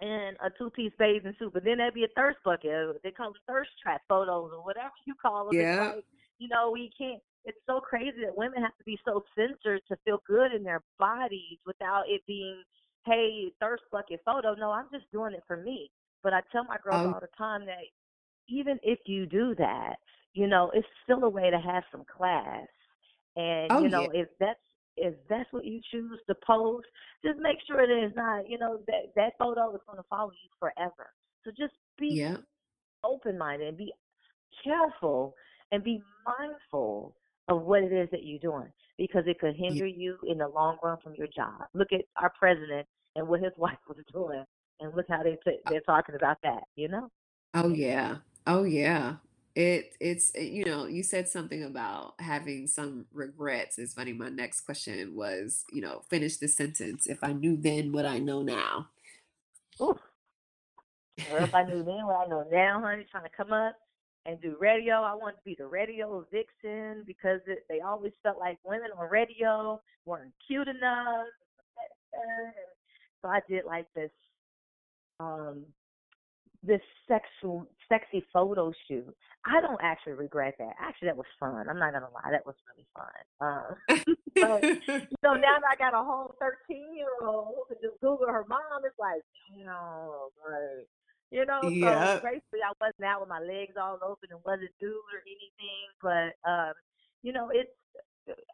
[0.00, 3.10] in a two piece bathing suit but then that'd be a thirst bucket uh, they
[3.10, 5.92] call it thirst trap photos or whatever you call them Yeah.
[5.92, 6.04] like
[6.38, 9.96] you know we can't it's so crazy that women have to be so censored to
[10.04, 12.62] feel good in their bodies without it being
[13.06, 14.54] hey, thirst bucket photo.
[14.54, 15.90] No, I'm just doing it for me.
[16.22, 17.78] But I tell my girls Oh, all the time that
[18.48, 19.96] even if you do that,
[20.34, 22.66] you know, it's still a way to have some class.
[23.36, 23.88] And, oh you yeah.
[23.88, 24.58] know, if that's
[24.96, 26.86] if that's what you choose to post,
[27.24, 30.48] just make sure that it's not, you know, that that photo is gonna follow you
[30.58, 31.10] forever.
[31.44, 32.36] So just be Yeah.
[33.04, 33.92] open minded and be
[34.64, 35.34] careful
[35.72, 37.14] and be mindful
[37.48, 39.68] of what it is that you're doing because it could Yeah.
[39.68, 41.66] hinder you in the long run from your job.
[41.74, 44.44] Look at our president and what his wife was doing,
[44.80, 45.70] and look how they t- oh.
[45.70, 46.64] they're talking about that.
[46.76, 47.10] You know?
[47.54, 48.16] Oh yeah.
[48.46, 49.16] Oh yeah.
[49.56, 53.78] It it's it, you know, you said something about having some regrets.
[53.78, 54.12] It's funny.
[54.12, 57.06] My next question was, you know, finish the sentence.
[57.06, 58.88] If I knew then what I know now.
[59.80, 59.98] Ooh.
[61.32, 63.76] Or if I knew then what I know now, honey, trying to come up
[64.26, 65.02] and do radio.
[65.02, 69.10] I wanted to be the radio vixen because it, they always felt like women on
[69.10, 71.26] radio weren't cute enough.
[73.22, 74.10] So I did like this
[75.20, 75.66] um
[76.62, 79.14] this sexual sexy photo shoot.
[79.46, 80.74] I don't actually regret that.
[80.80, 81.68] Actually that was fun.
[81.68, 83.16] I'm not gonna lie, that was really fun.
[83.40, 83.76] Um
[84.40, 84.62] but
[85.10, 88.28] you know, now that I got a whole thirteen year old who can just Google
[88.28, 90.86] her mom, it's like, damn, like
[91.30, 92.18] you know, so Yeah.
[92.20, 95.86] gracefully I wasn't out with my legs all open and wasn't nude or anything.
[96.02, 96.74] But um,
[97.22, 97.70] you know, it's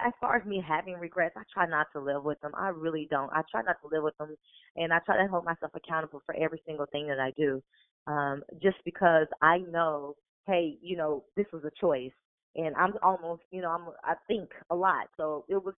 [0.00, 2.52] as far as me having regrets, I try not to live with them.
[2.56, 3.30] I really don't.
[3.32, 4.36] I try not to live with them,
[4.76, 7.62] and I try to hold myself accountable for every single thing that I do.
[8.06, 10.16] Um, just because I know,
[10.46, 12.12] hey, you know, this was a choice,
[12.56, 15.74] and I'm almost, you know, I'm I think a lot, so it was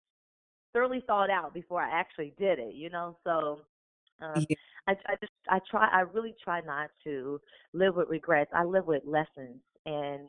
[0.74, 2.76] thoroughly thought out before I actually did it.
[2.76, 3.62] You know, so
[4.22, 4.56] um, Yeah.
[4.88, 7.40] I, I just I try I really try not to
[7.74, 8.52] live with regrets.
[8.54, 10.28] I live with lessons, and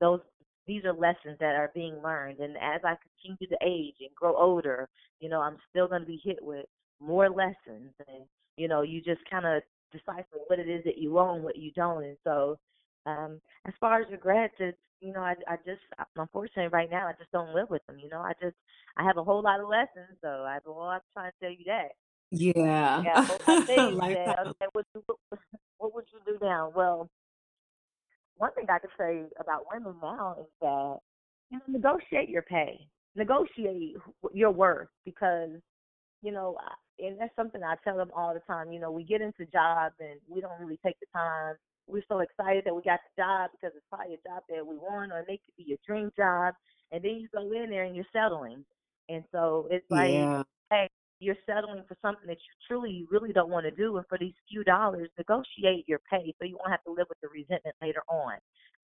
[0.00, 0.20] those
[0.66, 2.38] these are lessons that are being learned.
[2.40, 4.88] And as I continue to age and grow older,
[5.20, 6.66] you know, I'm still going to be hit with
[7.00, 8.24] more lessons, and
[8.56, 11.72] you know, you just kind of decipher what it is that you own, what you
[11.72, 12.04] don't.
[12.04, 12.58] And so,
[13.06, 15.80] um, as far as regrets, it's you know, I I just
[16.16, 17.98] unfortunately right now I just don't live with them.
[17.98, 18.56] You know, I just
[18.96, 21.64] I have a whole lot of lessons, so I well I'm trying to tell you
[21.66, 21.88] that.
[22.30, 23.02] Yeah.
[23.02, 25.02] Yeah, I that okay, what you,
[25.78, 26.72] what would you do now?
[26.74, 27.08] Well,
[28.36, 30.98] one thing I could say about women now is that
[31.50, 32.78] you know negotiate your pay,
[33.16, 33.96] negotiate
[34.32, 35.50] your worth because
[36.22, 36.56] you know,
[36.98, 38.72] and that's something I tell them all the time.
[38.72, 41.54] You know, we get into jobs and we don't really take the time.
[41.86, 44.76] We're so excited that we got the job because it's probably a job that we
[44.76, 46.54] want, or it may could be your dream job,
[46.92, 48.64] and then you go in there and you're settling.
[49.08, 50.42] And so it's like, Yeah.
[50.70, 54.06] hey, you're settling for something that you truly, you really don't want to do, and
[54.08, 57.28] for these few dollars, negotiate your pay so you won't have to live with the
[57.28, 58.34] resentment later on.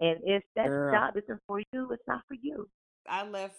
[0.00, 0.92] And if that Girl.
[0.92, 2.68] job isn't for you, it's not for you.
[3.08, 3.56] I left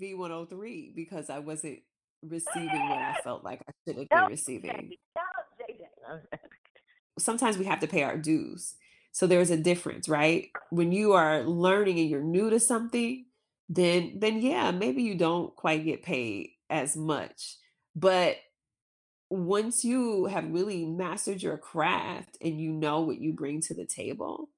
[0.00, 1.80] V103 because I wasn't
[2.22, 4.70] receiving what I felt like I should have been receiving.
[4.70, 4.98] JJ,
[6.06, 6.38] help JJ.
[7.18, 8.74] sometimes we have to pay our dues.
[9.12, 10.50] So there's a difference, right?
[10.70, 13.24] When you are learning and you're new to something,
[13.68, 17.56] then then yeah, maybe you don't quite get paid as much.
[17.96, 18.36] But
[19.30, 23.84] once you have really mastered your craft and you know what you bring to the
[23.84, 24.48] table,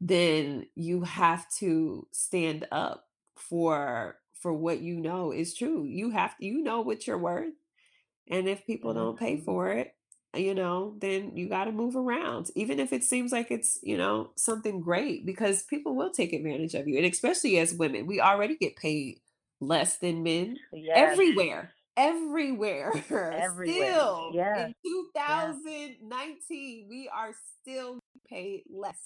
[0.00, 3.04] then you have to stand up
[3.36, 5.84] for for what you know is true.
[5.84, 7.54] You have you know what you're worth.
[8.28, 9.00] And if people mm-hmm.
[9.00, 9.94] don't pay for it,
[10.34, 13.78] uh, you know, then you got to move around, even if it seems like it's,
[13.82, 16.96] you know, something great, because people will take advantage of you.
[16.96, 19.20] And especially as women, we already get paid
[19.60, 22.92] less than men Yes, everywhere, everywhere.
[23.10, 23.92] everywhere.
[23.92, 24.74] Still Yeah, in
[25.14, 25.52] yeah.
[25.54, 27.32] 2019, we are
[27.62, 29.00] still paid less.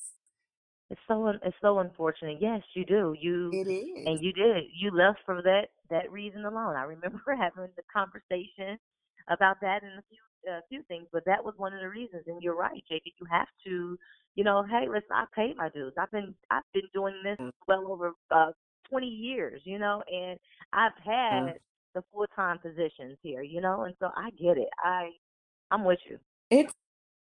[0.91, 2.39] It's so un- it's so unfortunate.
[2.41, 3.15] Yes, you do.
[3.19, 4.07] You It is.
[4.07, 4.65] and you did.
[4.75, 6.77] You left for that that reason alone.
[6.77, 8.79] I remember having the conversation
[9.29, 10.19] about that and a few
[10.49, 12.25] a few things, but that was one of the reasons.
[12.27, 13.13] And you're right, JP.
[13.21, 13.99] You have to,
[14.35, 15.93] you know, hey, listen, I paid my dues.
[15.99, 17.39] I've been I've been doing this
[17.69, 18.53] well over uh,
[18.89, 20.39] 20 years, you know, and
[20.73, 21.59] I've had
[21.95, 24.69] the full time positions here, you know, and so I get it.
[24.83, 25.11] I
[25.71, 26.19] I'm with you.
[26.51, 26.73] It's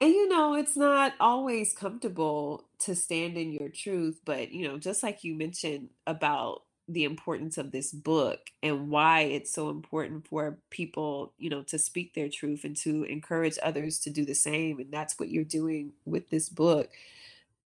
[0.02, 4.78] and you know, it's not always comfortable to stand in your truth, but you know,
[4.78, 10.28] just like you mentioned about the importance of this book and why it's so important
[10.28, 14.36] for people, you know, to speak their truth and to encourage others to do the
[14.36, 14.80] same.
[14.80, 16.90] And that's what you're doing with this book.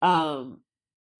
[0.00, 0.60] Um,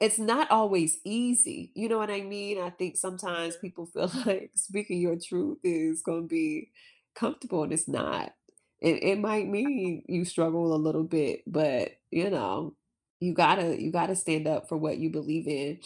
[0.01, 1.73] it's not always easy.
[1.75, 2.61] You know what I mean?
[2.61, 6.71] I think sometimes people feel like speaking your truth is going to be
[7.15, 8.35] comfortable, and it's not.
[8.81, 12.75] It it might mean you struggle a little bit, but you know,
[13.21, 15.81] you gotta you gotta stand up for what you believe in.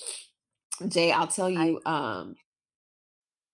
[0.89, 2.35] Jae, I'll tell I you, um,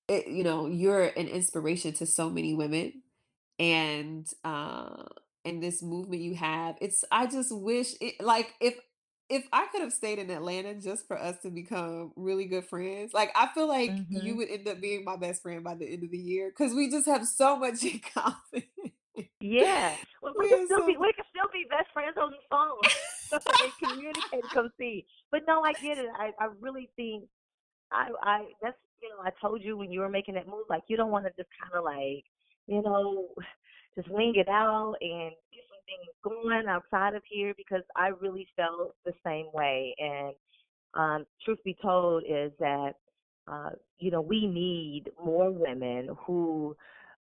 [0.09, 3.03] it, you know, you're an inspiration to so many women
[3.59, 5.05] and uh
[5.45, 8.76] and this movement you have it's i just wish it like if
[9.28, 13.12] if i could have stayed in atlanta just for us to become really good friends
[13.12, 14.36] like i feel like you mhm.
[14.36, 16.91] would end up being my best friend by the end of the year because we
[16.91, 18.64] just have so much in common
[19.49, 19.94] Yeah.
[20.22, 22.78] Well, we can still so be we can still be best friends on the phone
[23.62, 25.07] and communicate and come see.
[25.30, 26.11] But no, I get it.
[26.18, 27.24] I I really think
[27.90, 30.82] I I that's you know I told you when you were making that move like
[30.88, 32.24] you don't want to just kind of like
[32.66, 33.28] you know
[33.94, 38.46] just wing it out and get some things going outside of here because I really
[38.57, 40.34] felt the same way and
[40.94, 42.94] um truth be told is that
[43.51, 46.76] uh you know we need more women who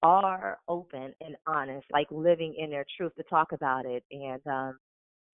[0.04, 4.78] are open and honest like living in their truth to talk about it and um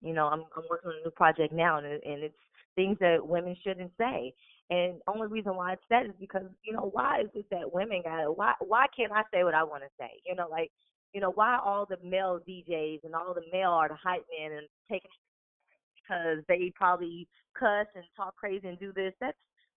[0.01, 2.37] you know, I'm I'm working on a new project now, and it- and it's
[2.75, 4.33] things that women shouldn't say.
[4.69, 8.01] And only reason why it's said is because you know why is it that women
[8.03, 10.11] got why why can't I say what I want to say?
[10.25, 10.71] You know, like
[11.13, 14.57] you know why all the male DJs and all the male are the hype men
[14.57, 15.09] and taking
[15.95, 19.13] because they probably cuss and talk crazy and do this.
[19.19, 19.37] That's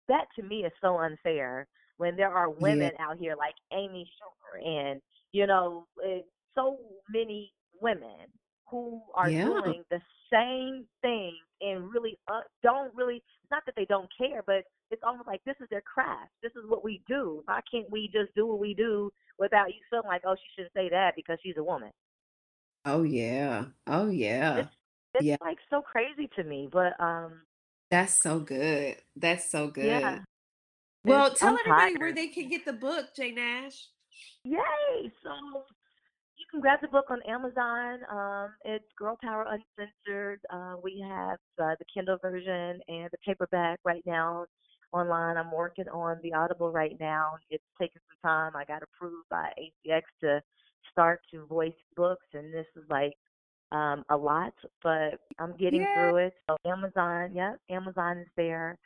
[0.08, 1.66] that to me is so unfair
[1.98, 2.54] when there are yeah.
[2.58, 5.00] women out here like Amy Schumer and
[5.32, 6.20] you know eh,
[6.54, 6.78] so
[7.10, 8.26] many women
[8.70, 9.44] who are yeah.
[9.44, 10.00] doing the
[10.32, 15.02] same thing and really uh, don't really it's not that they don't care but it's
[15.06, 16.30] almost like this is their craft.
[16.42, 17.42] This is what we do.
[17.44, 20.72] Why can't we just do what we do without you feeling like oh she shouldn't
[20.74, 21.90] say that because she's a woman?
[22.84, 23.66] Oh yeah.
[23.86, 24.58] Oh yeah.
[24.58, 24.70] It's
[25.14, 25.36] it's yeah.
[25.40, 27.42] like so crazy to me but um
[27.90, 28.96] that's so good.
[29.16, 29.86] That's so good.
[29.86, 30.24] It's
[31.04, 33.88] well tell I'm everybody where they can get the book Jae Nash
[34.44, 35.10] Yay!
[35.22, 35.64] So
[36.36, 38.00] you can grab the book on Amazon.
[38.10, 40.40] Um, it's Girl Power Uncensored.
[40.50, 44.46] Uh, we have uh, the Kindle version and the paperback right now
[44.92, 45.36] online.
[45.36, 47.32] I'm working on the Audible right now.
[47.50, 48.52] It's taking some time.
[48.56, 50.40] I got approved by ACX to
[50.90, 53.12] start to voice books, and this is like
[53.70, 56.34] um, a lot, but I'm getting yeah through it.
[56.48, 58.78] So Amazon, yep, Amazon is there.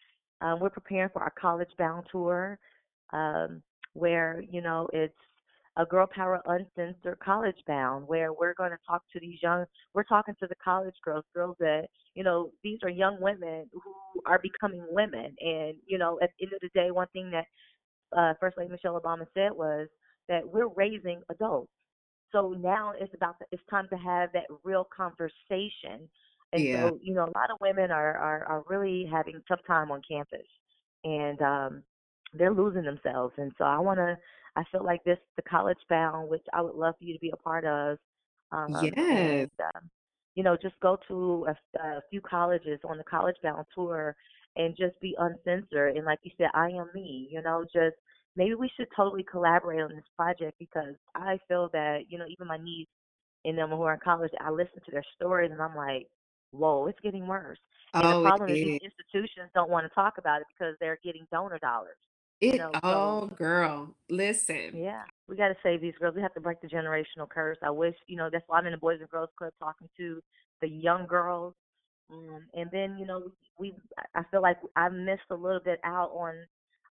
[0.43, 2.59] Um, we're preparing for our college bound tour,
[3.13, 3.63] um,
[3.95, 5.15] where you know it's
[5.77, 9.65] a Girl Power Uncensored College Bound, where we're going to talk to these young.
[9.95, 14.21] We're talking to the college girls, girls that you know these are young women who
[14.27, 17.47] are becoming women, and you know at the end of the day, one thing that
[18.17, 19.89] uh, First Lady Michelle Obama said was
[20.29, 21.71] that we're raising adults
[22.33, 26.09] so now it's about the, it's time to have that real conversation.
[26.53, 29.61] And yeah so, you know, a lot of women are are, are really having tough
[29.67, 30.47] time on campus,
[31.05, 31.83] and um,
[32.35, 33.35] they're losing themselves.
[33.39, 34.17] And so, I want to.
[34.57, 37.31] I feel like this the college bound, which I would love for you to be
[37.33, 37.99] a part of,
[38.53, 39.91] um, yes and um,
[40.35, 44.15] you know, just go to a, a few colleges on the college bound tour
[44.57, 45.97] and just be uncensored.
[45.97, 47.29] And like you said, I am me.
[47.31, 47.97] You know, just
[48.37, 52.47] maybe we should totally collaborate on this project because I feel that, you know, even
[52.47, 52.89] my niece
[53.45, 56.09] and them who are in college, I listen to their stories and I'm like,
[56.53, 57.59] whoa, it's getting worse.
[58.01, 60.77] And the oh it problem is these institutions don't want to talk about it because
[60.81, 61.99] they're getting donor dollars,
[62.47, 62.79] you It know.
[62.89, 64.73] So oh, girl, listen.
[64.73, 66.15] yeah, we got to save these girls.
[66.17, 67.59] We have to break the generational curse.
[67.63, 70.21] I wish, you know, that's why I'm in the Boys and Girls Club talking to
[70.61, 71.55] the young girls.
[72.11, 73.75] Um, and then, you know, we,
[74.15, 76.35] I feel like I missed a little bit out on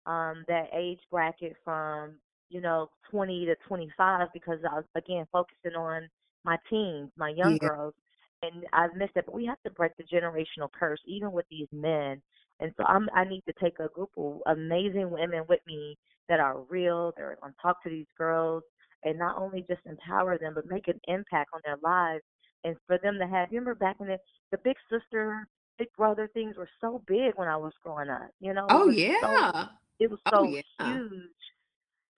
[0.06, 2.18] um, that age bracket from,
[2.50, 6.08] you know, 20 to 25 because I was, again, focusing on
[6.44, 7.94] my teens, my young Yeah, girls.
[8.42, 9.26] And I've missed it.
[9.26, 12.20] But we have to break the generational curse, even with these men.
[12.60, 15.96] And so I'm, I need to take a group of amazing women with me
[16.28, 17.12] that are real.
[17.16, 18.62] They're going to talk to these girls
[19.04, 22.22] and not only just empower them, but make an impact on their lives.
[22.64, 24.18] And for them to have, you remember back in the,
[24.50, 25.46] the big sister,
[25.78, 28.30] big brother things were so big when I was growing up.
[28.40, 29.66] You know, it Oh, so, yeah.
[30.00, 30.62] it was Oh, so yeah.
[30.92, 31.30] huge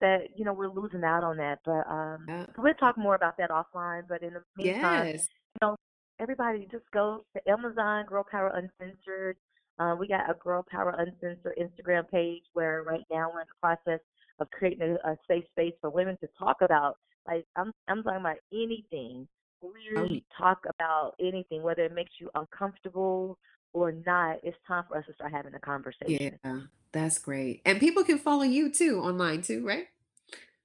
[0.01, 1.59] that you know we're losing out on that.
[1.63, 2.45] But um, Yeah.
[2.57, 4.07] we'll talk more about that offline.
[4.09, 5.27] But in the meantime, Yes.
[5.61, 5.75] you know,
[6.21, 9.37] everybody just go to Amazon Girl Power Uncensored.
[9.79, 13.59] Uh, we got a Girl Power Uncensored Instagram page where right now we're in the
[13.59, 13.99] process
[14.39, 16.97] of creating a, a safe space for women to talk about.
[17.27, 19.27] Like I'm, I'm talking about anything.
[19.63, 23.37] Really talk about anything, whether it makes you uncomfortable
[23.73, 24.37] or not.
[24.43, 26.39] It's time for us to start having a conversation.
[26.43, 26.59] Yeah,
[26.91, 27.61] that's great.
[27.65, 29.85] And people can follow you too online too, right?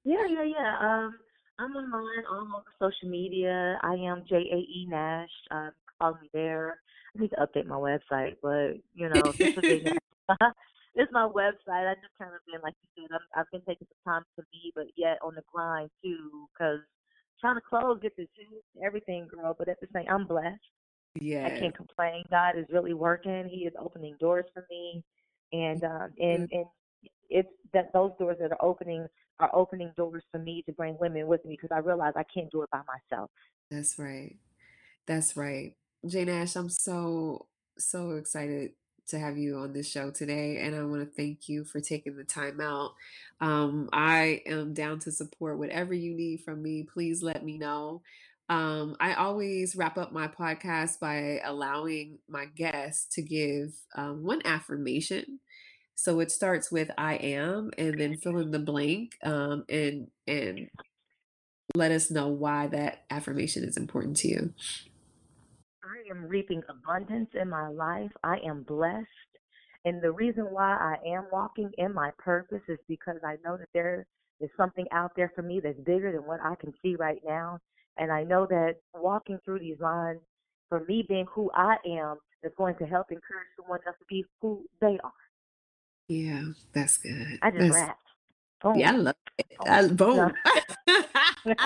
[0.04, 0.76] Yeah, yeah, yeah.
[0.80, 1.14] Um,
[1.58, 3.78] I'm online all over social media.
[3.82, 5.30] I am J A E Nash.
[5.50, 6.80] Um, follow me there.
[7.16, 10.34] I need to update my website, but you know, this is a,
[10.94, 11.88] this is my website.
[11.88, 13.14] I just kind of been like you said.
[13.14, 16.80] I'm, I've been taking some time to me, but yet on the grind too, because
[17.40, 19.54] trying to close, get the shoes, everything, girl.
[19.58, 20.60] But at the same, I'm blessed.
[21.18, 22.24] Yeah, I can't complain.
[22.30, 23.48] God is really working.
[23.48, 25.02] He is opening doors for me,
[25.52, 26.66] and um, and and
[27.30, 29.06] it's that those doors that are opening
[29.38, 32.50] are opening doors for me to bring women with me because I realize I can't
[32.50, 33.30] do it by myself.
[33.70, 34.36] That's right.
[35.06, 35.74] That's right.
[36.04, 37.46] Jae Nash, I'm so,
[37.78, 38.72] so excited
[39.08, 40.58] to have you on this show today.
[40.58, 42.92] And I want to thank you for taking the time out.
[43.40, 46.86] Um, I am down to support whatever you need from me.
[46.92, 48.02] Please let me know.
[48.48, 54.42] Um, I always wrap up my podcast by allowing my guests to give um, one
[54.44, 55.40] affirmation.
[55.96, 60.68] So it starts with I am and then fill in the blank um, and and
[61.74, 64.54] let us know why that affirmation is important to you.
[65.82, 68.10] I am reaping abundance in my life.
[68.22, 69.06] I am blessed.
[69.84, 73.68] And the reason why I am walking in my purpose is because I know that
[73.72, 74.06] there
[74.40, 77.58] is something out there for me that's bigger than what I can see right now.
[77.96, 80.20] And I know that walking through these lines,
[80.68, 84.24] for me being who I am, is going to help encourage someone else to be
[84.42, 85.12] who they are.
[86.08, 86.42] Yeah,
[86.72, 87.38] that's good.
[87.42, 88.02] I just That's rapped.
[88.62, 88.76] Boom.
[88.76, 89.46] yeah, I love it.
[89.60, 90.32] Oh, I, boom.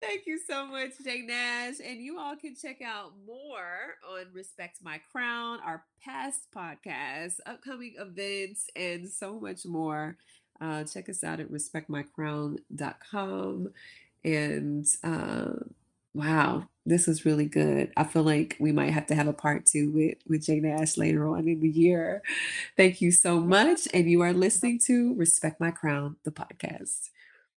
[0.00, 1.74] Thank you so much, Jae Nash.
[1.84, 7.94] And you all can check out more on Respect My Crown, our past podcasts, upcoming
[7.98, 10.16] events, and so much more.
[10.60, 13.72] Uh, check us out at respectmycrown.com.
[14.24, 15.50] And uh,
[16.14, 17.92] wow, this is really good.
[17.96, 20.96] I feel like we might have to have a part two with, with Jae Nash
[20.96, 22.22] later on in the year.
[22.76, 23.86] Thank you so much.
[23.94, 27.10] And you are listening to Respect My Crown, the podcast.